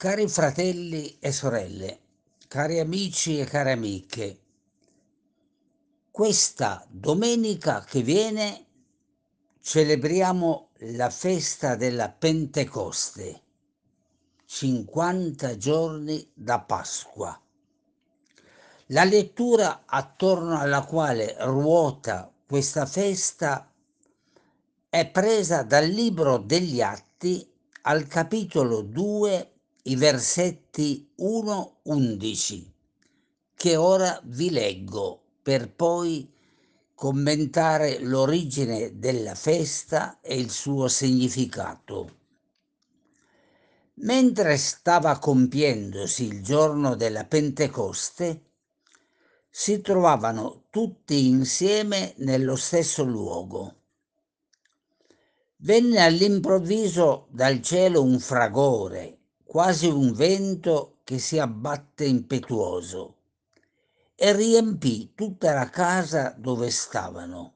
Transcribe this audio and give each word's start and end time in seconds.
Cari 0.00 0.26
fratelli 0.28 1.18
e 1.18 1.30
sorelle, 1.30 2.00
cari 2.48 2.78
amici 2.78 3.38
e 3.38 3.44
care 3.44 3.72
amiche, 3.72 4.40
questa 6.10 6.86
domenica 6.88 7.84
che 7.84 8.00
viene 8.00 8.64
celebriamo 9.60 10.70
la 10.94 11.10
festa 11.10 11.74
della 11.76 12.08
Pentecoste, 12.08 13.42
50 14.46 15.58
giorni 15.58 16.30
da 16.32 16.60
Pasqua. 16.60 17.38
La 18.86 19.04
lettura 19.04 19.82
attorno 19.84 20.58
alla 20.58 20.82
quale 20.86 21.36
ruota 21.40 22.32
questa 22.46 22.86
festa 22.86 23.70
è 24.88 25.06
presa 25.10 25.62
dal 25.62 25.86
libro 25.86 26.38
degli 26.38 26.80
Atti 26.80 27.46
al 27.82 28.06
capitolo 28.06 28.80
2 28.80 29.56
i 29.84 29.96
versetti 29.96 31.10
1-11 31.18 32.70
che 33.54 33.76
ora 33.76 34.20
vi 34.24 34.50
leggo 34.50 35.22
per 35.42 35.70
poi 35.70 36.30
commentare 36.94 37.98
l'origine 37.98 38.98
della 38.98 39.34
festa 39.34 40.20
e 40.20 40.38
il 40.38 40.50
suo 40.50 40.88
significato. 40.88 42.18
Mentre 43.96 44.56
stava 44.56 45.18
compiendosi 45.18 46.24
il 46.24 46.42
giorno 46.42 46.94
della 46.94 47.24
Pentecoste, 47.24 48.44
si 49.50 49.80
trovavano 49.80 50.64
tutti 50.70 51.26
insieme 51.26 52.14
nello 52.16 52.56
stesso 52.56 53.04
luogo. 53.04 53.74
Venne 55.56 56.00
all'improvviso 56.00 57.28
dal 57.30 57.60
cielo 57.60 58.02
un 58.02 58.18
fragore 58.18 59.19
quasi 59.50 59.88
un 59.88 60.12
vento 60.12 60.98
che 61.02 61.18
si 61.18 61.36
abbatte 61.36 62.04
impetuoso, 62.04 63.16
e 64.14 64.32
riempì 64.32 65.10
tutta 65.16 65.52
la 65.52 65.68
casa 65.68 66.32
dove 66.38 66.70
stavano. 66.70 67.54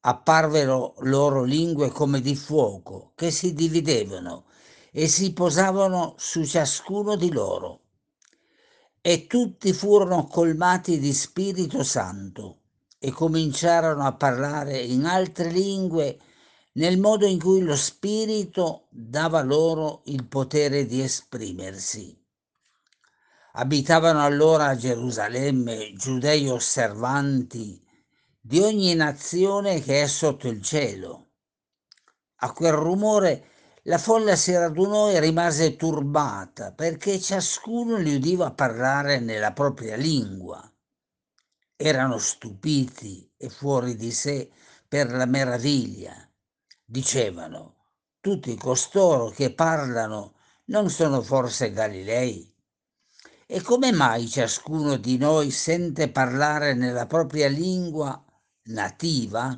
Apparvero 0.00 0.94
loro 1.00 1.42
lingue 1.42 1.90
come 1.90 2.22
di 2.22 2.34
fuoco, 2.34 3.12
che 3.14 3.30
si 3.30 3.52
dividevano 3.52 4.46
e 4.90 5.06
si 5.06 5.34
posavano 5.34 6.14
su 6.16 6.46
ciascuno 6.46 7.14
di 7.14 7.30
loro. 7.30 7.80
E 9.02 9.26
tutti 9.26 9.74
furono 9.74 10.24
colmati 10.28 10.98
di 10.98 11.12
Spirito 11.12 11.84
Santo 11.84 12.56
e 12.98 13.10
cominciarono 13.10 14.06
a 14.06 14.14
parlare 14.14 14.78
in 14.78 15.04
altre 15.04 15.50
lingue 15.50 16.18
nel 16.72 16.98
modo 16.98 17.26
in 17.26 17.40
cui 17.40 17.62
lo 17.62 17.74
Spirito 17.74 18.86
dava 18.90 19.42
loro 19.42 20.02
il 20.04 20.26
potere 20.26 20.86
di 20.86 21.00
esprimersi. 21.00 22.16
Abitavano 23.54 24.22
allora 24.22 24.66
a 24.66 24.76
Gerusalemme 24.76 25.92
giudei 25.94 26.48
osservanti 26.48 27.84
di 28.40 28.60
ogni 28.60 28.94
nazione 28.94 29.80
che 29.80 30.02
è 30.02 30.06
sotto 30.06 30.46
il 30.46 30.62
cielo. 30.62 31.30
A 32.42 32.52
quel 32.52 32.72
rumore 32.72 33.48
la 33.84 33.98
folla 33.98 34.36
si 34.36 34.54
radunò 34.54 35.10
e 35.10 35.18
rimase 35.18 35.74
turbata 35.74 36.72
perché 36.72 37.18
ciascuno 37.20 37.96
li 37.96 38.14
udiva 38.14 38.52
parlare 38.52 39.18
nella 39.18 39.52
propria 39.52 39.96
lingua. 39.96 40.72
Erano 41.74 42.18
stupiti 42.18 43.28
e 43.36 43.48
fuori 43.48 43.96
di 43.96 44.12
sé 44.12 44.50
per 44.86 45.10
la 45.10 45.26
meraviglia 45.26 46.29
dicevano, 46.90 47.76
tutti 48.20 48.56
costoro 48.56 49.28
che 49.30 49.54
parlano 49.54 50.34
non 50.66 50.90
sono 50.90 51.22
forse 51.22 51.70
Galilei? 51.70 52.52
E 53.46 53.62
come 53.62 53.92
mai 53.92 54.28
ciascuno 54.28 54.96
di 54.96 55.16
noi 55.16 55.52
sente 55.52 56.10
parlare 56.10 56.74
nella 56.74 57.06
propria 57.06 57.48
lingua 57.48 58.20
nativa? 58.64 59.56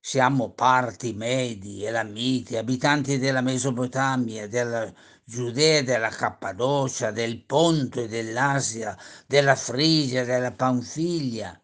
Siamo 0.00 0.52
parti 0.52 1.12
medi, 1.12 1.84
elamiti, 1.84 2.56
abitanti 2.56 3.18
della 3.18 3.42
Mesopotamia, 3.42 4.48
della 4.48 4.90
Giudea, 5.22 5.82
della 5.82 6.08
Cappadocia, 6.08 7.10
del 7.10 7.44
Ponto 7.44 8.00
e 8.00 8.08
dell'Asia, 8.08 8.96
della 9.26 9.56
Frigia, 9.56 10.24
della 10.24 10.52
Panfilia, 10.52 11.60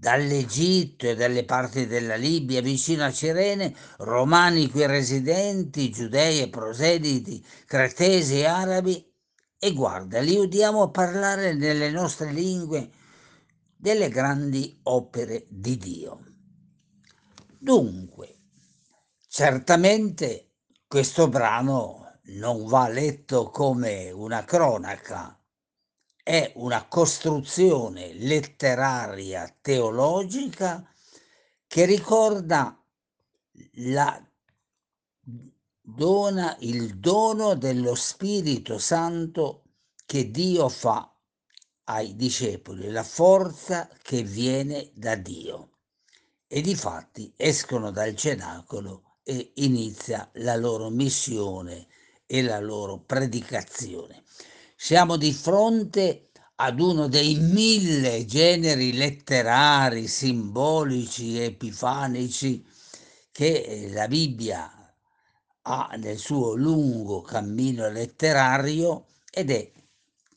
dall'Egitto 0.00 1.08
e 1.08 1.16
dalle 1.16 1.44
parti 1.44 1.88
della 1.88 2.14
Libia 2.14 2.62
vicino 2.62 3.04
a 3.04 3.10
Cirene, 3.10 3.74
romani 3.98 4.70
qui 4.70 4.86
residenti, 4.86 5.90
giudei 5.90 6.40
e 6.40 6.48
proseliti, 6.48 7.44
cretesi 7.66 8.38
e 8.38 8.44
arabi, 8.44 9.12
e 9.58 9.72
guarda, 9.72 10.20
li 10.20 10.36
udiamo 10.36 10.92
parlare 10.92 11.52
nelle 11.52 11.90
nostre 11.90 12.30
lingue 12.30 12.90
delle 13.76 14.08
grandi 14.08 14.78
opere 14.84 15.46
di 15.48 15.76
Dio. 15.76 16.20
Dunque, 17.58 18.36
certamente 19.26 20.52
questo 20.86 21.26
brano 21.28 22.20
non 22.36 22.66
va 22.66 22.86
letto 22.88 23.50
come 23.50 24.12
una 24.12 24.44
cronaca, 24.44 25.36
è 26.28 26.52
una 26.56 26.86
costruzione 26.88 28.12
letteraria 28.12 29.50
teologica 29.62 30.86
che 31.66 31.86
ricorda 31.86 32.78
la 33.76 34.22
dona, 35.80 36.54
il 36.60 36.98
dono 36.98 37.54
dello 37.54 37.94
Spirito 37.94 38.76
Santo 38.76 39.62
che 40.04 40.30
Dio 40.30 40.68
fa 40.68 41.10
ai 41.84 42.14
discepoli, 42.14 42.90
la 42.90 43.04
forza 43.04 43.88
che 44.02 44.22
viene 44.22 44.90
da 44.92 45.14
Dio. 45.14 45.78
E 46.46 46.60
difatti 46.60 47.32
escono 47.38 47.90
dal 47.90 48.14
cenacolo 48.14 49.20
e 49.22 49.52
inizia 49.54 50.28
la 50.34 50.56
loro 50.56 50.90
missione 50.90 51.86
e 52.26 52.42
la 52.42 52.60
loro 52.60 52.98
predicazione. 52.98 54.24
Siamo 54.80 55.16
di 55.16 55.32
fronte 55.32 56.30
ad 56.54 56.78
uno 56.78 57.08
dei 57.08 57.34
mille 57.34 58.24
generi 58.24 58.92
letterari, 58.92 60.06
simbolici, 60.06 61.36
epifanici 61.36 62.64
che 63.32 63.60
eh, 63.62 63.90
la 63.90 64.06
Bibbia 64.06 64.94
ha 65.62 65.94
nel 65.96 66.16
suo 66.16 66.54
lungo 66.54 67.22
cammino 67.22 67.90
letterario 67.90 69.06
ed 69.32 69.50
è 69.50 69.68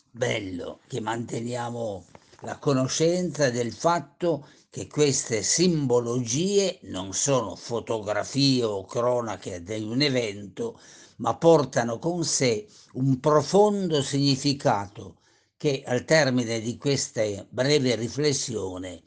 bello 0.09 0.79
che 0.87 0.99
manteniamo 0.99 2.05
la 2.39 2.57
conoscenza 2.57 3.51
del 3.51 3.71
fatto 3.71 4.47
che 4.71 4.87
queste 4.87 5.43
simbologie 5.43 6.79
non 6.85 7.13
sono 7.13 7.55
fotografie 7.55 8.63
o 8.63 8.85
cronache 8.85 9.61
di 9.61 9.83
un 9.83 10.01
evento, 10.01 10.79
ma 11.21 11.37
portano 11.37 11.99
con 11.99 12.23
sé 12.25 12.67
un 12.93 13.19
profondo 13.19 14.01
significato 14.01 15.19
che 15.55 15.83
al 15.85 16.03
termine 16.03 16.59
di 16.59 16.77
questa 16.77 17.23
breve 17.47 17.95
riflessione 17.95 19.03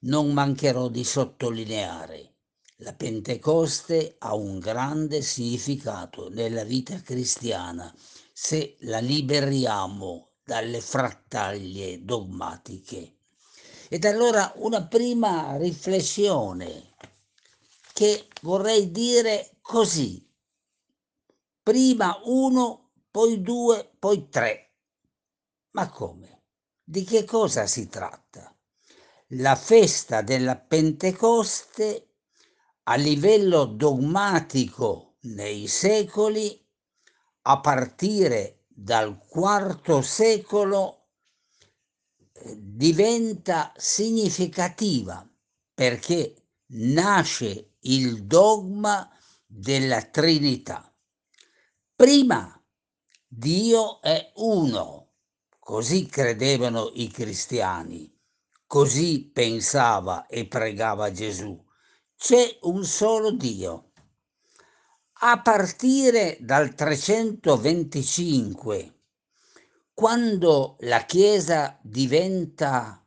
non 0.00 0.32
mancherò 0.32 0.88
di 0.88 1.04
sottolineare. 1.04 2.32
La 2.76 2.94
Pentecoste 2.94 4.16
ha 4.18 4.34
un 4.34 4.58
grande 4.58 5.20
significato 5.20 6.30
nella 6.30 6.64
vita 6.64 7.02
cristiana 7.02 7.94
se 8.32 8.76
la 8.80 9.00
liberiamo 9.00 10.30
dalle 10.42 10.80
frattaglie 10.80 12.02
dogmatiche. 12.02 13.16
Ed 13.90 14.04
allora 14.06 14.52
una 14.56 14.86
prima 14.86 15.56
riflessione 15.58 16.94
che 17.92 18.28
vorrei 18.42 18.90
dire 18.90 19.56
così, 19.60 20.27
prima 21.68 22.18
uno, 22.24 22.92
poi 23.10 23.42
due, 23.42 23.94
poi 23.98 24.30
tre. 24.30 24.72
Ma 25.72 25.86
come? 25.90 26.44
Di 26.82 27.04
che 27.04 27.26
cosa 27.26 27.66
si 27.66 27.90
tratta? 27.90 28.56
La 29.32 29.54
festa 29.54 30.22
della 30.22 30.56
Pentecoste 30.56 32.14
a 32.84 32.94
livello 32.94 33.66
dogmatico 33.66 35.16
nei 35.24 35.66
secoli, 35.66 36.58
a 37.42 37.60
partire 37.60 38.64
dal 38.66 39.22
IV 39.30 40.00
secolo, 40.00 41.08
eh, 42.32 42.56
diventa 42.56 43.74
significativa 43.76 45.22
perché 45.74 46.34
nasce 46.68 47.74
il 47.80 48.24
dogma 48.24 49.06
della 49.44 50.00
Trinità. 50.00 50.87
Prima 52.00 52.56
Dio 53.26 54.00
è 54.00 54.30
uno, 54.36 55.14
così 55.58 56.06
credevano 56.06 56.92
i 56.94 57.08
cristiani, 57.08 58.16
così 58.68 59.28
pensava 59.34 60.26
e 60.26 60.46
pregava 60.46 61.10
Gesù. 61.10 61.60
C'è 62.16 62.58
un 62.62 62.84
solo 62.84 63.32
Dio. 63.32 63.90
A 65.22 65.42
partire 65.42 66.38
dal 66.40 66.76
325, 66.76 68.94
quando 69.92 70.76
la 70.82 71.04
Chiesa 71.04 71.76
diventa 71.82 73.04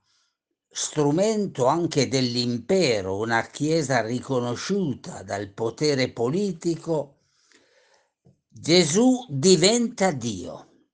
strumento 0.67 1.65
anche 1.65 2.09
dell'impero, 2.09 3.19
una 3.19 3.41
Chiesa 3.43 4.01
riconosciuta 4.01 5.23
dal 5.23 5.47
potere 5.47 6.11
politico, 6.11 7.19
Gesù 8.53 9.25
diventa 9.29 10.11
Dio. 10.11 10.89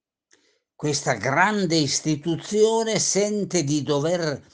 Questa 0.75 1.13
grande 1.13 1.75
istituzione 1.75 2.99
sente 2.99 3.63
di 3.63 3.81
dover 3.81 4.45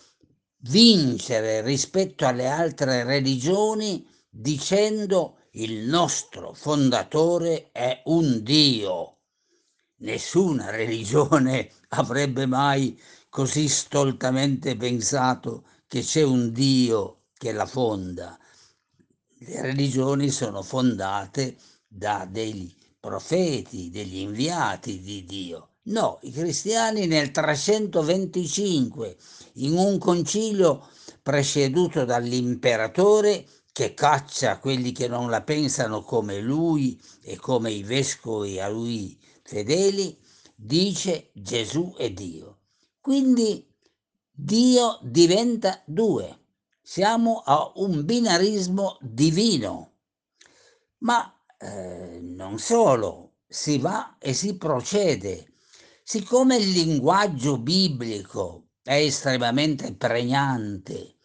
vincere 0.59 1.61
rispetto 1.61 2.25
alle 2.25 2.47
altre 2.47 3.03
religioni 3.03 4.07
dicendo 4.29 5.39
il 5.51 5.85
nostro 5.85 6.53
fondatore 6.53 7.71
è 7.73 8.03
un 8.05 8.41
Dio. 8.41 9.17
Nessuna 9.97 10.69
religione 10.69 11.71
avrebbe 11.89 12.45
mai 12.45 12.97
così 13.27 13.67
stoltamente 13.67 14.77
pensato 14.77 15.67
che 15.87 15.99
c'è 16.03 16.23
un 16.23 16.53
Dio 16.53 17.25
che 17.33 17.51
la 17.51 17.65
fonda. 17.65 18.39
Le 19.39 19.61
religioni 19.61 20.29
sono 20.29 20.61
fondate 20.61 21.57
da 21.85 22.25
dei 22.25 22.81
profeti, 23.03 23.89
degli 23.89 24.19
inviati 24.19 25.01
di 25.01 25.25
Dio. 25.25 25.71
No, 25.87 26.19
i 26.21 26.31
cristiani 26.31 27.05
nel 27.05 27.31
325, 27.31 29.17
in 29.55 29.75
un 29.75 29.97
concilio 29.97 30.87
presieduto 31.21 32.05
dall'imperatore 32.05 33.45
che 33.73 33.93
caccia 33.93 34.57
quelli 34.59 34.93
che 34.93 35.09
non 35.09 35.29
la 35.29 35.41
pensano 35.41 36.01
come 36.03 36.39
lui 36.39 36.97
e 37.21 37.35
come 37.35 37.71
i 37.71 37.83
vescovi 37.83 38.61
a 38.61 38.69
lui 38.69 39.19
fedeli, 39.43 40.17
dice 40.55 41.31
Gesù 41.33 41.95
è 41.97 42.09
Dio. 42.09 42.59
Quindi 43.01 43.69
Dio 44.31 44.99
diventa 45.01 45.83
due. 45.85 46.39
Siamo 46.81 47.39
a 47.39 47.69
un 47.75 48.05
binarismo 48.05 48.97
divino. 49.01 49.91
Ma 50.99 51.32
eh, 51.63 52.19
non 52.21 52.59
solo, 52.59 53.35
si 53.47 53.77
va 53.77 54.17
e 54.19 54.33
si 54.33 54.57
procede. 54.57 55.53
Siccome 56.03 56.57
il 56.57 56.69
linguaggio 56.71 57.57
biblico 57.57 58.71
è 58.83 58.95
estremamente 58.95 59.93
pregnante 59.93 61.15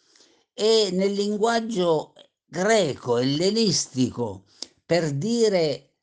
e 0.55 0.91
nel 0.93 1.13
linguaggio 1.13 2.13
greco, 2.45 3.19
ellenistico, 3.19 4.45
per 4.85 5.13
dire 5.13 5.95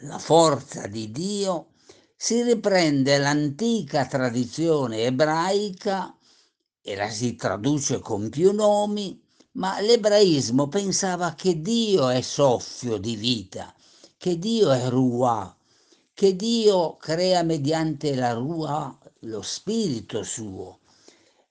la 0.00 0.18
forza 0.18 0.86
di 0.86 1.10
Dio, 1.10 1.72
si 2.16 2.42
riprende 2.42 3.18
l'antica 3.18 4.06
tradizione 4.06 5.04
ebraica 5.04 6.16
e 6.80 6.96
la 6.96 7.08
si 7.10 7.34
traduce 7.34 8.00
con 8.00 8.30
più 8.30 8.52
nomi, 8.52 9.23
ma 9.54 9.80
l'ebraismo 9.80 10.68
pensava 10.68 11.34
che 11.34 11.60
Dio 11.60 12.08
è 12.08 12.20
soffio 12.20 12.98
di 12.98 13.16
vita, 13.16 13.74
che 14.16 14.38
Dio 14.38 14.70
è 14.70 14.88
Ruah, 14.88 15.56
che 16.12 16.36
Dio 16.36 16.96
crea 16.96 17.42
mediante 17.42 18.14
la 18.14 18.32
Ruah 18.32 18.96
lo 19.20 19.42
spirito 19.42 20.22
suo. 20.22 20.80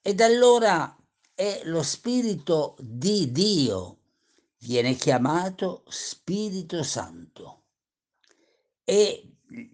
Ed 0.02 0.22
allora 0.22 0.96
è 1.34 1.62
lo 1.66 1.84
spirito 1.84 2.76
di 2.80 3.32
Dio, 3.32 3.98
viene 4.60 4.96
chiamato 4.96 5.84
Spirito 5.88 6.84
Santo. 6.84 7.62
E 8.84 9.28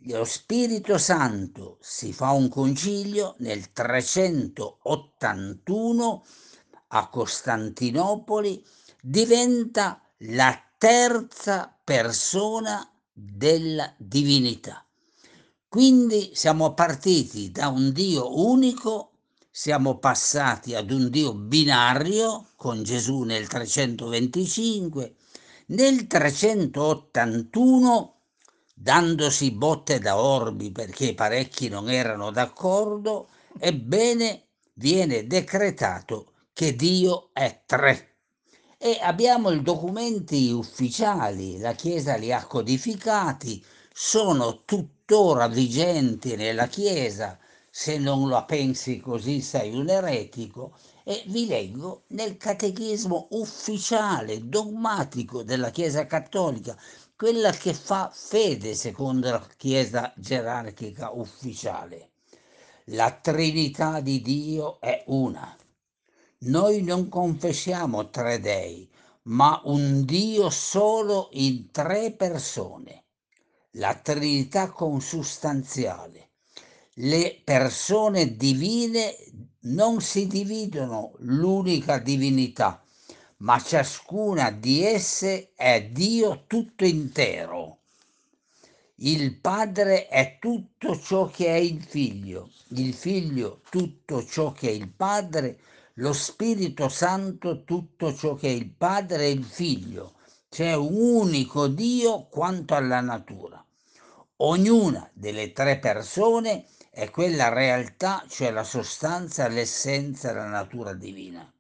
lo 0.03 0.23
Spirito 0.25 0.97
Santo 0.97 1.77
si 1.81 2.13
fa 2.13 2.31
un 2.31 2.49
concilio 2.49 3.35
nel 3.39 3.71
381 3.71 6.23
a 6.89 7.07
Costantinopoli 7.07 8.63
diventa 9.01 10.01
la 10.19 10.62
terza 10.77 11.75
persona 11.83 12.88
della 13.12 13.94
divinità. 13.97 14.86
Quindi 15.68 16.31
siamo 16.33 16.74
partiti 16.74 17.51
da 17.51 17.68
un 17.68 17.91
Dio 17.91 18.39
unico, 18.39 19.12
siamo 19.51 20.00
passati 20.00 20.74
ad 20.74 20.89
un 20.89 21.09
Dio 21.09 21.33
binario 21.33 22.47
con 22.56 22.81
Gesù 22.83 23.21
nel 23.21 23.47
325, 23.47 25.15
nel 25.68 26.07
381 26.07 28.15
dandosi 28.74 29.51
botte 29.51 30.00
da 30.00 30.18
orbi 30.18 30.71
perché 30.71 31.13
parecchi 31.13 31.69
non 31.69 31.89
erano 31.89 32.31
d'accordo, 32.31 33.30
ebbene 33.59 34.45
viene 34.74 35.27
decretato 35.27 36.28
che 36.59 36.75
Dio 36.75 37.29
è 37.31 37.61
tre. 37.65 38.15
E 38.77 39.00
abbiamo 39.01 39.50
i 39.50 39.61
documenti 39.61 40.51
ufficiali, 40.51 41.57
la 41.57 41.71
Chiesa 41.71 42.17
li 42.17 42.33
ha 42.33 42.45
codificati, 42.45 43.63
sono 43.94 44.65
tuttora 44.65 45.47
vigenti 45.47 46.35
nella 46.35 46.67
Chiesa, 46.67 47.39
se 47.71 47.97
non 47.97 48.27
la 48.27 48.44
pensi 48.44 49.00
così 49.00 49.39
sei 49.39 49.73
un 49.73 49.88
eretico, 49.88 50.75
e 51.06 51.23
vi 51.27 51.47
leggo 51.47 52.03
nel 52.07 52.35
catechismo 52.35 53.29
ufficiale, 53.31 54.50
dogmatico 54.50 55.44
della 55.44 55.69
Chiesa 55.69 56.05
Cattolica, 56.07 56.77
quella 57.15 57.51
che 57.51 57.73
fa 57.73 58.12
fede 58.13 58.75
secondo 58.75 59.29
la 59.29 59.47
Chiesa 59.55 60.12
gerarchica 60.17 61.12
ufficiale. 61.13 62.09
La 62.88 63.12
Trinità 63.12 64.01
di 64.01 64.21
Dio 64.21 64.81
è 64.81 65.05
una. 65.07 65.55
Noi 66.41 66.83
non 66.83 67.09
confessiamo 67.09 68.09
tre 68.09 68.39
dei, 68.39 68.89
ma 69.24 69.59
un 69.65 70.06
Dio 70.06 70.50
solo 70.50 71.27
in 71.33 71.69
tre 71.69 72.13
persone, 72.13 73.03
la 73.71 73.94
Trinità 73.95 74.71
consustanziale. 74.71 76.30
Le 76.94 77.41
persone 77.44 78.38
divine 78.38 79.18
non 79.63 80.00
si 80.00 80.27
dividono 80.27 81.12
l'unica 81.18 81.97
divinità, 81.97 82.81
ma 83.39 83.62
ciascuna 83.62 84.50
di 84.50 84.81
esse 84.81 85.51
è 85.56 85.89
Dio 85.91 86.45
tutto 86.47 86.86
intero. 86.86 87.80
Il 88.95 89.36
Padre 89.36 90.07
è 90.07 90.38
tutto 90.39 90.98
ciò 90.98 91.25
che 91.25 91.48
è 91.48 91.58
il 91.58 91.84
Figlio, 91.84 92.50
il 92.69 92.93
Figlio 92.93 93.60
tutto 93.69 94.25
ciò 94.25 94.53
che 94.53 94.69
è 94.69 94.72
il 94.72 94.89
Padre, 94.89 95.60
lo 96.00 96.13
Spirito 96.13 96.88
Santo 96.88 97.65
tutto 97.65 98.15
ciò 98.15 98.36
che 98.36 98.48
è 98.48 98.51
il 98.51 98.70
Padre 98.70 99.25
e 99.25 99.32
il 99.32 99.44
Figlio. 99.44 100.13
C'è 100.50 100.74
un 100.74 100.94
unico 100.94 101.68
Dio 101.68 102.27
quanto 102.27 102.74
alla 102.75 103.01
natura. 103.01 103.63
Ognuna 104.38 105.10
delle 105.13 105.51
tre 105.51 105.77
persone 105.77 106.65
è 106.89 107.10
quella 107.10 107.50
realtà, 107.50 108.24
cioè 108.29 108.50
la 108.51 108.63
sostanza, 108.63 109.50
l'essenza, 109.50 110.32
la 110.32 110.46
natura 110.46 110.94
divina. 110.94 111.51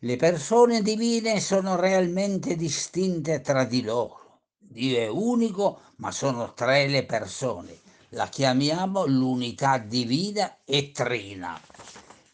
Le 0.00 0.16
persone 0.16 0.82
divine 0.82 1.38
sono 1.38 1.76
realmente 1.76 2.56
distinte 2.56 3.42
tra 3.42 3.62
di 3.64 3.82
loro. 3.82 4.40
Dio 4.58 4.98
è 4.98 5.08
unico, 5.08 5.82
ma 5.96 6.10
sono 6.10 6.52
tre 6.54 6.88
le 6.88 7.04
persone. 7.04 7.78
La 8.10 8.26
chiamiamo 8.26 9.06
l'unità 9.06 9.78
divina 9.78 10.58
e 10.64 10.90
trina. 10.90 11.58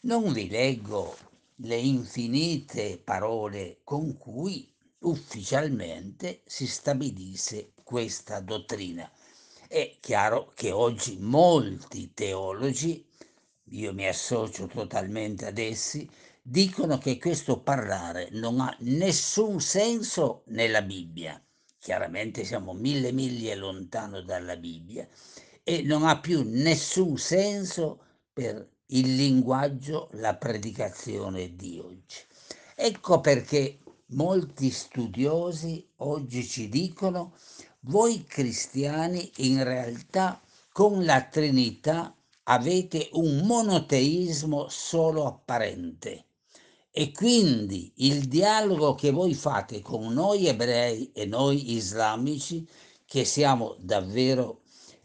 Non 0.01 0.31
vi 0.31 0.47
leggo 0.47 1.13
le 1.57 1.75
infinite 1.75 3.01
parole 3.03 3.81
con 3.83 4.17
cui 4.17 4.73
ufficialmente 4.99 6.41
si 6.45 6.67
stabilisse 6.67 7.73
questa 7.83 8.39
dottrina. 8.39 9.11
È 9.67 9.97
chiaro 9.99 10.53
che 10.55 10.71
oggi 10.71 11.17
molti 11.19 12.13
teologi, 12.13 13.05
io 13.71 13.93
mi 13.93 14.07
associo 14.07 14.67
totalmente 14.67 15.47
ad 15.47 15.57
essi, 15.57 16.09
dicono 16.41 16.97
che 16.97 17.17
questo 17.17 17.61
parlare 17.61 18.29
non 18.31 18.61
ha 18.61 18.73
nessun 18.79 19.59
senso 19.59 20.43
nella 20.45 20.81
Bibbia. 20.81 21.43
Chiaramente 21.77 22.45
siamo 22.45 22.71
mille 22.71 23.11
miglia 23.11 23.53
lontano 23.53 24.21
dalla 24.21 24.55
Bibbia 24.55 25.05
e 25.61 25.81
non 25.81 26.05
ha 26.05 26.21
più 26.21 26.43
nessun 26.45 27.17
senso 27.17 28.01
per 28.31 28.65
il 28.91 29.15
linguaggio, 29.15 30.09
la 30.13 30.35
predicazione 30.35 31.55
di 31.55 31.79
oggi. 31.79 32.17
Ecco 32.75 33.21
perché 33.21 33.79
molti 34.07 34.69
studiosi 34.71 35.87
oggi 35.97 36.45
ci 36.47 36.69
dicono 36.69 37.33
voi 37.81 38.23
cristiani 38.25 39.31
in 39.37 39.63
realtà 39.63 40.41
con 40.71 41.05
la 41.05 41.23
Trinità 41.23 42.15
avete 42.43 43.09
un 43.13 43.45
monoteismo 43.45 44.67
solo 44.69 45.25
apparente 45.25 46.25
E 46.91 47.11
quindi 47.11 47.91
il 47.97 48.27
dialogo 48.27 48.95
che 48.95 49.11
voi 49.11 49.33
fate 49.33 49.81
con 49.81 50.11
noi 50.11 50.47
ebrei 50.47 51.11
e 51.13 51.25
noi 51.25 51.75
islamici, 51.75 52.67
che 53.05 53.25
siamo 53.25 53.75
davvero 53.79 54.58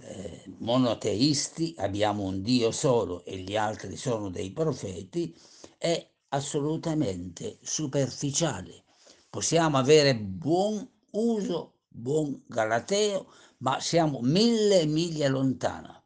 eh, 0.07 0.45
monoteisti, 0.59 1.75
abbiamo 1.79 2.25
un 2.25 2.43
Dio 2.43 2.71
solo 2.71 3.25
e 3.25 3.39
gli 3.39 3.57
altri 3.57 3.97
sono 3.97 4.29
dei 4.29 4.51
profeti, 4.51 5.35
è 5.79 6.07
assolutamente 6.29 7.59
superficiale. 7.63 8.85
Possiamo 9.31 9.79
avere 9.79 10.17
buon 10.17 10.87
uso, 11.13 11.79
buon 11.89 12.43
galateo, 12.47 13.33
ma 13.59 13.81
siamo 13.81 14.21
mille 14.21 14.85
miglia 14.87 15.29
lontana. 15.29 15.99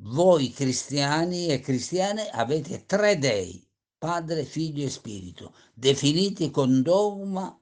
Voi 0.00 0.50
cristiani 0.50 1.48
e 1.48 1.60
cristiane 1.60 2.28
avete 2.28 2.86
tre 2.86 3.18
dei, 3.18 3.64
Padre, 3.96 4.44
Figlio 4.44 4.86
e 4.86 4.90
Spirito, 4.90 5.54
definiti 5.74 6.50
con 6.50 6.82
dogma, 6.82 7.56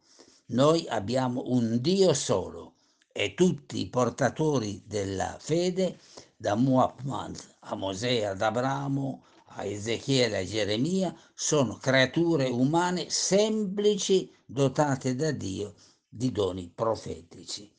noi 0.49 0.87
abbiamo 0.88 1.45
un 1.47 1.80
Dio 1.80 2.12
solo 2.12 2.75
e 3.18 3.32
tutti 3.32 3.80
i 3.80 3.88
portatori 3.88 4.82
della 4.85 5.38
fede, 5.40 5.99
da 6.37 6.54
Muhammad 6.54 7.35
a 7.61 7.75
Mosè 7.75 8.25
ad 8.25 8.42
Abramo, 8.42 9.25
a 9.54 9.64
Ezechiele 9.64 10.37
a 10.37 10.44
Geremia, 10.44 11.16
sono 11.35 11.78
creature 11.78 12.44
umane 12.44 13.08
semplici 13.08 14.30
dotate 14.44 15.14
da 15.14 15.30
Dio 15.30 15.73
di 16.06 16.30
doni 16.30 16.70
profetici. 16.75 17.73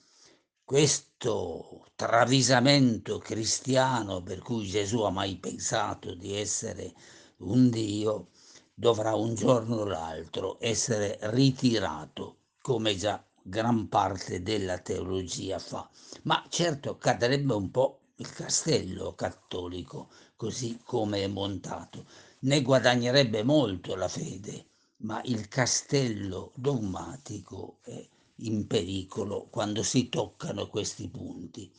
Questo 0.63 1.85
travisamento 1.93 3.19
cristiano 3.19 4.23
per 4.23 4.39
cui 4.39 4.65
Gesù 4.65 5.01
ha 5.01 5.11
mai 5.11 5.37
pensato 5.37 6.15
di 6.15 6.35
essere 6.35 6.95
un 7.37 7.69
Dio 7.69 8.29
dovrà 8.73 9.13
un 9.13 9.35
giorno 9.35 9.75
o 9.75 9.85
l'altro 9.85 10.57
essere 10.59 11.19
ritirato, 11.21 12.37
come 12.59 12.95
già 12.95 13.23
gran 13.47 13.87
parte 13.87 14.43
della 14.43 14.77
teologia 14.77 15.57
fa. 15.57 15.89
Ma 16.23 16.45
certo 16.49 16.97
cadrebbe 16.97 17.53
un 17.53 17.71
po' 17.71 17.99
il 18.17 18.29
castello 18.31 19.15
cattolico, 19.15 20.09
così 20.35 20.79
come 20.83 21.23
è 21.23 21.27
montato. 21.27 22.05
Ne 22.39 22.61
guadagnerebbe 22.61 23.43
molto 23.43 23.95
la 23.95 24.07
fede, 24.07 24.65
ma 24.97 25.21
il 25.25 25.47
castello 25.47 26.51
dogmatico 26.55 27.77
è 27.83 28.07
in 28.41 28.67
pericolo 28.67 29.47
quando 29.49 29.81
si 29.83 30.09
toccano 30.09 30.67
questi 30.67 31.07
punti. 31.07 31.71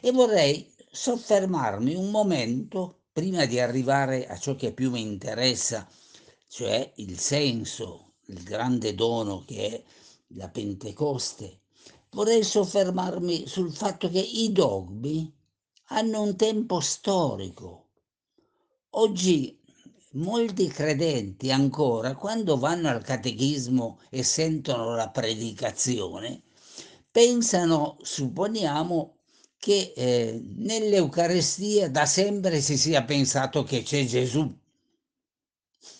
E 0.00 0.10
vorrei 0.12 0.72
soffermarmi 0.90 1.94
un 1.94 2.10
momento 2.10 3.02
prima 3.12 3.44
di 3.44 3.60
arrivare 3.60 4.26
a 4.26 4.38
ciò 4.38 4.56
che 4.56 4.72
più 4.72 4.90
mi 4.90 5.02
interessa 5.02 5.86
cioè 6.52 6.92
il 6.96 7.16
senso, 7.20 8.14
il 8.26 8.42
grande 8.42 8.96
dono 8.96 9.44
che 9.46 9.68
è 9.68 9.82
la 10.34 10.48
Pentecoste, 10.48 11.60
vorrei 12.10 12.42
soffermarmi 12.42 13.46
sul 13.46 13.72
fatto 13.72 14.08
che 14.08 14.20
i 14.20 14.52
dogmi 14.52 15.32
hanno 15.86 16.22
un 16.22 16.36
tempo 16.36 16.80
storico. 16.80 17.88
Oggi 18.90 19.60
molti 20.12 20.66
credenti 20.68 21.50
ancora, 21.50 22.14
quando 22.14 22.58
vanno 22.58 22.88
al 22.88 23.02
catechismo 23.02 24.00
e 24.08 24.22
sentono 24.22 24.94
la 24.94 25.10
predicazione, 25.10 26.42
pensano, 27.10 27.96
supponiamo, 28.00 29.16
che 29.58 29.92
eh, 29.94 30.40
nell'Eucarestia 30.56 31.90
da 31.90 32.06
sempre 32.06 32.60
si 32.62 32.78
sia 32.78 33.04
pensato 33.04 33.62
che 33.62 33.82
c'è 33.82 34.04
Gesù. 34.06 34.58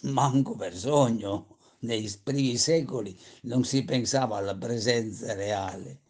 Manco 0.03 0.55
per 0.57 0.75
sogno, 0.75 1.50
nei 1.81 2.11
primi 2.23 2.57
secoli 2.57 3.19
non 3.43 3.65
si 3.65 3.85
pensava 3.85 4.37
alla 4.37 4.57
presenza 4.57 5.33
reale. 5.35 6.01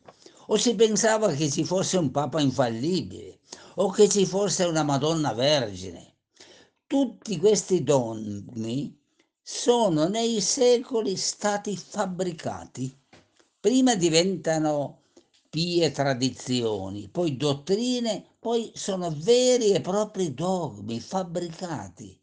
O 0.46 0.56
si 0.56 0.74
pensava 0.74 1.32
che 1.32 1.48
ci 1.50 1.64
fosse 1.64 1.96
un 1.96 2.10
Papa 2.10 2.40
infallibile, 2.40 3.38
o 3.76 3.90
che 3.90 4.08
ci 4.08 4.26
fosse 4.26 4.64
una 4.64 4.82
Madonna 4.82 5.32
Vergine. 5.32 6.16
Tutti 6.86 7.38
questi 7.38 7.84
dogmi 7.84 8.98
sono 9.40 10.08
nei 10.08 10.40
secoli 10.40 11.16
stati 11.16 11.76
fabbricati. 11.76 12.98
Prima 13.60 13.94
diventano 13.94 15.02
pie 15.48 15.92
tradizioni, 15.92 17.08
poi 17.08 17.36
dottrine, 17.36 18.24
poi 18.40 18.72
sono 18.74 19.14
veri 19.16 19.72
e 19.72 19.80
propri 19.80 20.34
dogmi 20.34 20.98
fabbricati 20.98 22.19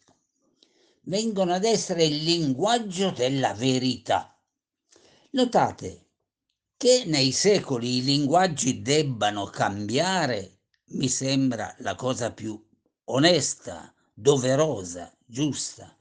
vengono 1.08 1.54
ad 1.54 1.64
essere 1.64 2.04
il 2.04 2.24
linguaggio 2.24 3.12
della 3.12 3.54
verità. 3.54 4.38
Notate 5.32 6.06
che 6.76 7.04
nei 7.06 7.32
secoli 7.32 7.98
i 7.98 8.04
linguaggi 8.04 8.82
debbano 8.82 9.46
cambiare, 9.46 10.60
mi 10.90 11.08
sembra 11.08 11.74
la 11.80 11.96
cosa 11.96 12.32
più 12.32 12.62
onesta, 13.06 13.94
doverosa, 14.14 15.12
giusta. 15.26 15.96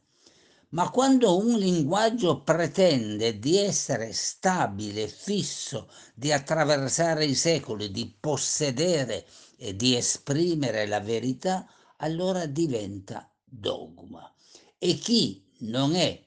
Ma 0.71 0.91
quando 0.91 1.39
un 1.39 1.57
linguaggio 1.57 2.43
pretende 2.43 3.39
di 3.39 3.57
essere 3.57 4.13
stabile, 4.13 5.07
fisso, 5.07 5.89
di 6.15 6.33
attraversare 6.33 7.25
i 7.25 7.37
secoli, 7.37 7.93
di 7.93 8.13
possedere 8.19 9.25
e 9.57 9.77
di 9.77 9.95
esprimere 9.95 10.87
la 10.87 11.01
verità, 11.01 11.67
allora 11.99 12.45
diventa 12.47 13.33
dogma 13.45 14.31
e 14.79 14.95
chi 14.95 15.43
non 15.61 15.95
è 15.95 16.23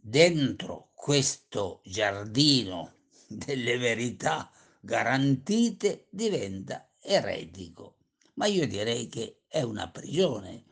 dentro 0.00 0.90
questo 0.94 1.80
giardino 1.84 2.94
delle 3.28 3.76
verità 3.76 4.50
garantite 4.80 6.06
diventa 6.10 6.88
eretico. 7.00 7.96
Ma 8.34 8.46
io 8.46 8.66
direi 8.66 9.08
che 9.08 9.42
è 9.46 9.62
una 9.62 9.90
prigione. 9.90 10.64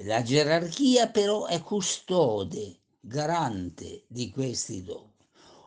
La 0.00 0.22
gerarchia 0.22 1.08
però 1.08 1.46
è 1.46 1.60
custode, 1.60 2.80
garante 3.00 4.04
di 4.06 4.30
questi 4.30 4.82
dogmi. 4.82 5.14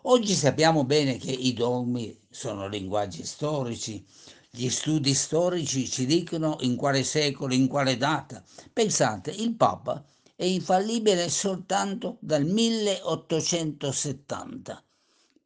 Oggi 0.04 0.34
sappiamo 0.34 0.86
bene 0.86 1.18
che 1.18 1.32
i 1.32 1.54
dogmi 1.54 2.18
sono 2.30 2.68
linguaggi 2.68 3.26
storici, 3.26 4.06
gli 4.50 4.70
studi 4.70 5.14
storici 5.14 5.88
ci 5.88 6.06
dicono 6.06 6.58
in 6.62 6.76
quale 6.76 7.04
secolo, 7.04 7.54
in 7.54 7.68
quale 7.68 7.98
data. 7.98 8.44
Pensate, 8.72 9.32
il 9.32 9.56
Papa 9.56 10.04
è 10.40 10.46
infallibile 10.46 11.30
soltanto 11.30 12.18
dal 12.22 12.46
1870. 12.46 14.86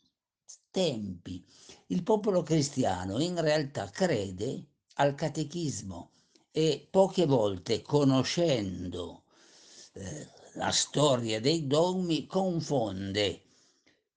tempi. 0.73 1.47
Il 1.87 2.03
popolo 2.03 2.43
cristiano 2.43 3.21
in 3.21 3.41
realtà 3.41 3.89
crede 3.91 4.71
al 4.95 5.15
catechismo 5.15 6.11
e 6.51 6.89
poche 6.91 7.27
volte 7.27 7.81
conoscendo 7.83 9.23
la 10.55 10.71
storia 10.71 11.41
dei 11.41 11.67
dogmi 11.67 12.27
confonde 12.27 13.43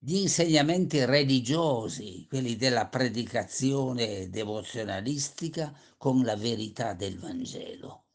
gli 0.03 0.15
insegnamenti 0.15 1.05
religiosi, 1.05 2.25
quelli 2.27 2.55
della 2.55 2.87
predicazione 2.87 4.31
devozionalistica, 4.31 5.71
con 5.95 6.23
la 6.23 6.35
verità 6.35 6.95
del 6.95 7.19
Vangelo. 7.19 8.05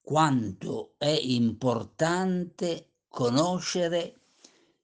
Quanto 0.00 0.94
è 0.98 1.16
importante 1.22 2.88
conoscere 3.06 4.14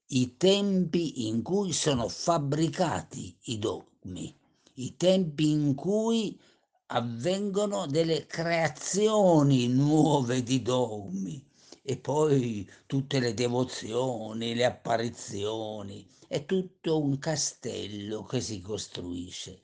i 0.08 0.36
tempi 0.36 1.26
in 1.26 1.42
cui 1.42 1.72
sono 1.72 2.08
fabbricati 2.08 3.36
i 3.46 3.58
dogmi, 3.58 4.32
i 4.74 4.96
tempi 4.96 5.50
in 5.50 5.74
cui 5.74 6.38
avvengono 6.86 7.86
delle 7.86 8.26
creazioni 8.26 9.66
nuove 9.66 10.44
di 10.44 10.62
dogmi 10.62 11.44
e 11.86 11.98
poi 11.98 12.68
tutte 12.86 13.20
le 13.20 13.34
devozioni, 13.34 14.54
le 14.54 14.64
apparizioni, 14.64 16.06
è 16.26 16.46
tutto 16.46 16.98
un 16.98 17.18
castello 17.18 18.22
che 18.22 18.40
si 18.40 18.62
costruisce 18.62 19.60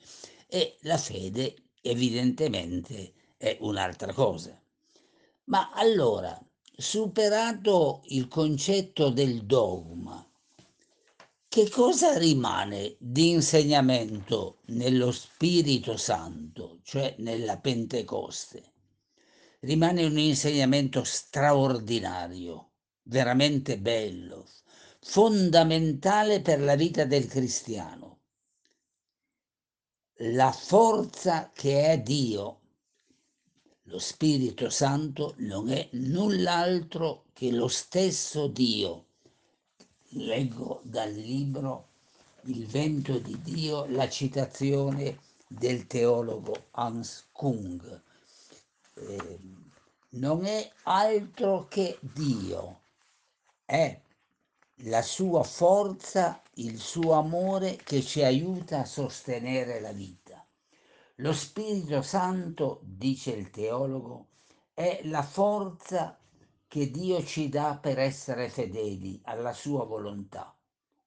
e 0.47 0.77
la 0.83 0.99
fede 0.99 1.71
evidentemente 1.81 3.15
è 3.39 3.57
un'altra 3.61 4.13
cosa. 4.13 4.61
Ma 5.45 5.71
allora, 5.73 6.39
superato 6.77 8.03
il 8.09 8.29
concetto 8.29 9.09
del 9.09 9.47
dogma, 9.47 10.23
che 11.49 11.71
cosa 11.71 12.19
rimane 12.19 12.97
di 12.99 13.31
insegnamento 13.31 14.59
nello 14.67 15.11
Spirito 15.11 15.97
Santo, 15.97 16.81
cioè 16.83 17.15
nella 17.19 17.59
Pentecoste? 17.59 18.73
Rimane 19.61 20.05
un 20.05 20.19
insegnamento 20.19 21.05
straordinario, 21.05 22.71
veramente 23.03 23.79
bello, 23.79 24.47
fondamentale 25.01 26.41
per 26.41 26.61
la 26.61 26.77
vita 26.77 27.05
del 27.05 27.27
cristiano. 27.27 28.21
La 30.23 30.53
forza 30.53 31.51
che 31.53 31.87
è 31.87 32.01
Dio, 32.01 32.61
lo 33.85 33.99
Spirito 33.99 34.71
Santo, 34.71 35.35
non 35.39 35.71
è 35.71 35.89
null'altro 35.93 37.25
che 37.33 37.51
lo 37.51 37.69
stesso 37.69 38.47
Dio. 38.47 39.07
Leggo 40.15 40.81
dal 40.85 41.13
libro 41.13 41.89
Il 42.45 42.67
vento 42.67 43.19
di 43.19 43.41
Dio 43.43 43.87
la 43.87 44.09
citazione 44.09 45.19
del 45.47 45.87
teologo 45.87 46.69
Hans 46.73 47.29
Kung. 47.33 48.03
Eh, 49.01 49.39
non 50.11 50.45
è 50.45 50.71
altro 50.83 51.67
che 51.69 51.99
Dio, 52.01 52.83
è 53.65 53.99
la 54.85 55.01
sua 55.01 55.43
forza, 55.43 56.43
il 56.55 56.79
suo 56.79 57.13
amore 57.13 57.77
che 57.77 58.03
ci 58.03 58.23
aiuta 58.23 58.81
a 58.81 58.85
sostenere 58.85 59.81
la 59.81 59.93
vita. 59.93 60.47
Lo 61.17 61.33
Spirito 61.33 62.03
Santo, 62.03 62.81
dice 62.83 63.33
il 63.33 63.51
teologo, 63.51 64.29
è 64.75 65.01
la 65.05 65.23
forza 65.23 66.19
che 66.67 66.91
Dio 66.91 67.25
ci 67.25 67.49
dà 67.49 67.79
per 67.81 67.99
essere 67.99 68.49
fedeli 68.49 69.21
alla 69.25 69.53
sua 69.53 69.85
volontà. 69.85 70.55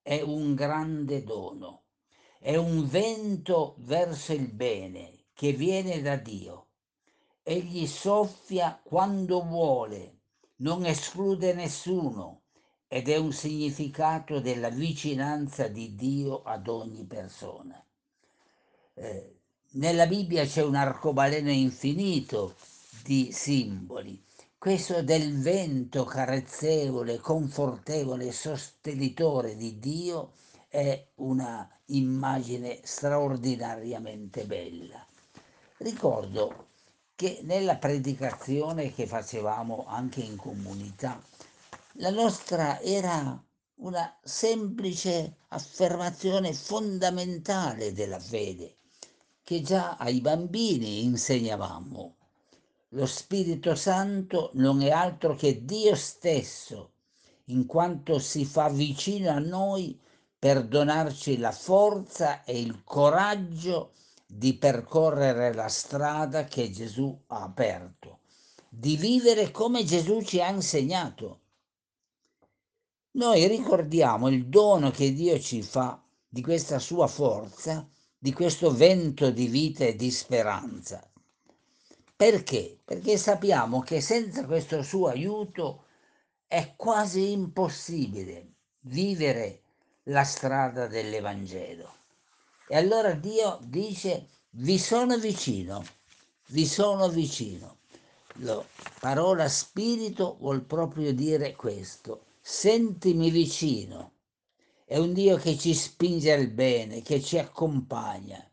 È 0.02 0.20
un 0.22 0.56
grande 0.56 1.24
dono, 1.24 1.84
è 2.40 2.56
un 2.56 2.88
vento 2.88 3.76
verso 3.80 4.34
il 4.34 4.48
bene 4.52 5.26
che 5.34 5.54
viene 5.54 6.02
da 6.02 6.16
Dio. 6.16 6.68
Egli 7.46 7.86
soffia 7.88 8.80
quando 8.82 9.44
vuole, 9.44 10.20
non 10.58 10.86
esclude 10.86 11.54
nessuno 11.54 12.44
ed 12.88 13.10
è 13.10 13.18
un 13.18 13.34
significato 13.34 14.40
della 14.40 14.70
vicinanza 14.70 15.68
di 15.68 15.94
Dio 15.94 16.44
ad 16.44 16.70
ogni 16.70 17.04
persona. 17.04 17.86
Eh, 18.94 19.40
nella 19.72 20.08
Bibbia 20.08 20.46
c'è 20.46 20.64
un 20.64 20.76
arcobaleno 20.76 21.52
infinito 21.52 22.56
di 23.04 23.34
simboli. 23.34 24.24
Questo 24.58 25.04
del 25.04 25.38
vento 25.38 26.06
carezzevole, 26.06 27.20
confortevole, 27.20 28.32
sostenitore 28.32 29.58
di 29.58 29.80
Dio 29.80 30.32
è 30.70 31.08
una 31.16 31.70
immagine 31.88 32.80
straordinariamente 32.84 34.46
bella. 34.46 35.06
Ricordo 35.80 36.68
che 37.16 37.42
nella 37.44 37.78
predicazione 37.78 38.94
che 38.94 39.08
facevamo 39.08 39.86
anche 39.88 40.22
in 40.22 40.36
comunità 40.36 41.22
la 41.98 42.10
nostra 42.10 42.80
era 42.82 43.40
una 43.76 44.18
semplice 44.24 45.38
affermazione 45.50 46.54
fondamentale 46.54 47.94
della 47.94 48.20
fede 48.20 48.78
che 49.44 49.62
già 49.62 49.98
ai 49.98 50.22
bambini 50.22 51.04
insegnavamo. 51.04 52.16
Lo 52.90 53.06
Spirito 53.06 53.76
Santo 53.76 54.52
non 54.54 54.82
è 54.82 54.90
altro 54.90 55.36
che 55.36 55.66
Dio 55.66 55.96
stesso, 55.96 56.94
in 57.46 57.66
quanto 57.66 58.20
si 58.20 58.46
fa 58.46 58.70
vicino 58.70 59.30
a 59.32 59.40
noi 59.40 60.00
per 60.40 60.66
donarci 60.66 61.38
la 61.38 61.52
forza 61.52 62.44
e 62.44 62.60
il 62.60 62.84
coraggio 62.84 63.92
di 64.36 64.56
percorrere 64.56 65.54
la 65.54 65.68
strada 65.68 66.44
che 66.46 66.72
Gesù 66.72 67.24
ha 67.28 67.44
aperto, 67.44 68.20
di 68.70 68.96
vivere 68.98 69.52
come 69.52 69.84
Gesù 69.84 70.22
ci 70.22 70.42
ha 70.42 70.50
insegnato 70.50 71.42
noi 73.16 73.46
ricordiamo 73.46 74.28
il 74.28 74.48
dono 74.48 74.90
che 74.90 75.14
Dio 75.14 75.40
ci 75.40 75.62
fa 75.62 76.04
di 76.28 76.42
questa 76.42 76.80
sua 76.80 77.06
forza, 77.06 77.88
di 78.18 78.34
questo 78.34 78.74
vento 78.74 79.30
di 79.30 79.46
vita 79.46 79.86
e 79.86 79.96
di 79.96 80.10
speranza. 80.10 81.08
Perché? 82.16 82.80
Perché 82.84 83.18
sappiamo 83.18 83.82
che 83.82 84.02
senza 84.02 84.46
questo 84.46 84.82
suo 84.82 85.10
aiuto 85.10 85.86
è 86.48 86.74
quasi 86.76 87.32
impossibile 87.32 88.54
vivere 88.80 89.62
la 90.06 90.24
strada 90.24 90.88
dell'Evangelo. 90.88 92.03
E 92.74 92.78
allora 92.78 93.14
Dio 93.14 93.60
dice, 93.62 94.30
vi 94.54 94.80
sono 94.80 95.20
vicino, 95.20 95.86
vi 96.48 96.66
sono 96.66 97.08
vicino. 97.08 97.82
La 98.38 98.66
parola 99.00 99.48
spirito 99.48 100.38
vuol 100.40 100.64
proprio 100.64 101.14
dire 101.14 101.56
questo 101.56 102.24
sentimi 102.42 103.30
vicino. 103.30 104.14
È 104.86 104.98
un 104.98 105.14
Dio 105.14 105.38
che 105.38 105.56
ci 105.56 105.76
spinge 105.76 106.34
al 106.34 106.48
bene, 106.48 107.04
che 107.04 107.22
ci 107.22 107.38
accompagna. 107.38 108.44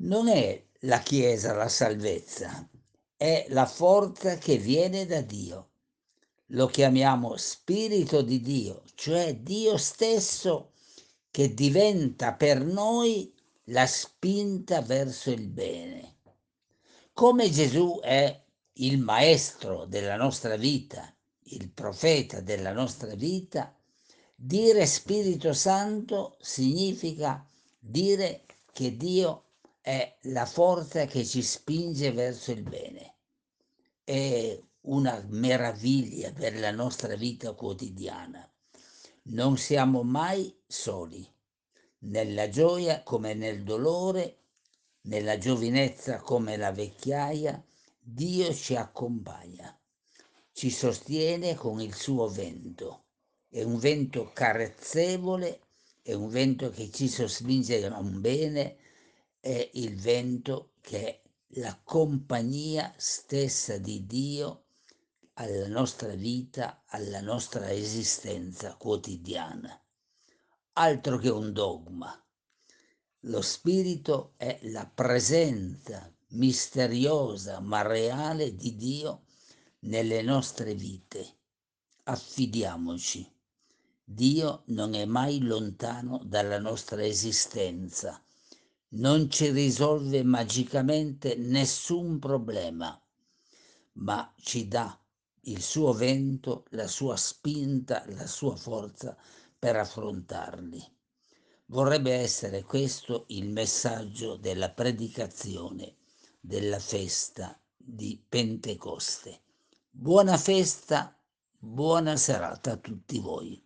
Non 0.00 0.28
è 0.28 0.62
la 0.80 0.98
Chiesa 0.98 1.54
la 1.54 1.68
salvezza, 1.68 2.68
è 3.16 3.46
la 3.48 3.64
forza 3.64 4.36
che 4.36 4.58
viene 4.58 5.06
da 5.06 5.22
Dio. 5.22 5.70
Lo 6.48 6.66
chiamiamo 6.66 7.38
Spirito 7.38 8.20
di 8.20 8.42
Dio, 8.42 8.82
cioè 8.96 9.34
Dio 9.36 9.78
stesso 9.78 10.71
che 11.32 11.54
diventa 11.54 12.34
per 12.34 12.62
noi 12.62 13.34
la 13.64 13.86
spinta 13.86 14.82
verso 14.82 15.30
il 15.30 15.48
bene. 15.48 16.16
Come 17.14 17.50
Gesù 17.50 17.98
è 18.02 18.38
il 18.74 18.98
maestro 18.98 19.86
della 19.86 20.16
nostra 20.16 20.56
vita, 20.56 21.10
il 21.44 21.70
profeta 21.70 22.42
della 22.42 22.72
nostra 22.72 23.14
vita, 23.14 23.74
dire 24.34 24.84
Spirito 24.84 25.54
Santo 25.54 26.36
significa 26.38 27.42
dire 27.78 28.44
che 28.70 28.98
Dio 28.98 29.44
è 29.80 30.18
la 30.24 30.44
forza 30.44 31.06
che 31.06 31.24
ci 31.24 31.42
spinge 31.42 32.12
verso 32.12 32.52
il 32.52 32.62
bene. 32.62 33.14
È 34.04 34.60
una 34.82 35.24
meraviglia 35.30 36.30
per 36.30 36.58
la 36.58 36.72
nostra 36.72 37.16
vita 37.16 37.54
quotidiana. 37.54 38.46
Non 39.24 39.56
siamo 39.56 40.02
mai 40.02 40.61
soli, 40.72 41.26
nella 41.98 42.48
gioia 42.48 43.02
come 43.02 43.34
nel 43.34 43.62
dolore, 43.62 44.38
nella 45.02 45.38
giovinezza 45.38 46.20
come 46.20 46.56
la 46.56 46.72
vecchiaia, 46.72 47.62
Dio 48.00 48.52
ci 48.54 48.74
accompagna 48.74 49.76
ci 50.52 50.70
sostiene 50.70 51.54
con 51.54 51.80
il 51.80 51.94
suo 51.94 52.28
vento. 52.28 53.04
È 53.48 53.62
un 53.62 53.78
vento 53.78 54.30
carezzevole, 54.32 55.60
è 56.02 56.12
un 56.12 56.28
vento 56.28 56.70
che 56.70 56.90
ci 56.90 57.08
sospinge 57.08 57.84
a 57.86 57.98
un 57.98 58.20
bene, 58.20 58.76
è 59.40 59.70
il 59.74 59.96
vento 59.96 60.72
che 60.80 61.06
è 61.06 61.20
la 61.60 61.78
compagnia 61.82 62.92
stessa 62.96 63.78
di 63.78 64.06
Dio 64.06 64.64
alla 65.34 65.68
nostra 65.68 66.14
vita, 66.14 66.84
alla 66.86 67.20
nostra 67.20 67.72
esistenza 67.72 68.76
quotidiana. 68.76 69.81
Altro 70.74 71.18
che 71.18 71.28
un 71.28 71.52
dogma. 71.52 72.18
Lo 73.26 73.42
Spirito 73.42 74.32
è 74.38 74.58
la 74.62 74.86
presenza 74.86 76.10
misteriosa 76.28 77.60
ma 77.60 77.82
reale 77.82 78.56
di 78.56 78.74
Dio 78.74 79.24
nelle 79.80 80.22
nostre 80.22 80.74
vite. 80.74 81.36
Affidiamoci. 82.04 83.30
Dio 84.02 84.62
non 84.68 84.94
è 84.94 85.04
mai 85.04 85.40
lontano 85.40 86.22
dalla 86.24 86.58
nostra 86.58 87.04
esistenza. 87.04 88.24
Non 88.94 89.30
ci 89.30 89.50
risolve 89.50 90.22
magicamente 90.22 91.34
nessun 91.36 92.18
problema, 92.18 92.98
ma 93.96 94.34
ci 94.38 94.68
dà 94.68 94.98
il 95.42 95.60
suo 95.60 95.92
vento, 95.92 96.64
la 96.70 96.86
sua 96.86 97.16
spinta, 97.16 98.04
la 98.06 98.26
sua 98.26 98.56
forza 98.56 99.14
per 99.62 99.76
affrontarli. 99.76 100.84
Vorrebbe 101.66 102.14
essere 102.14 102.64
questo 102.64 103.26
il 103.28 103.48
messaggio 103.48 104.34
della 104.34 104.70
predicazione 104.70 105.98
della 106.40 106.80
festa 106.80 107.56
di 107.76 108.20
Pentecoste. 108.28 109.42
Buona 109.88 110.36
festa, 110.36 111.16
buona 111.56 112.16
serata 112.16 112.72
a 112.72 112.76
tutti 112.76 113.20
voi. 113.20 113.64